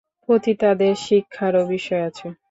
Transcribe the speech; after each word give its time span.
পতিতাদের 0.29 0.93
শিক্ষারও 1.05 1.63
বিষয় 1.67 2.03
আছে। 2.09 2.27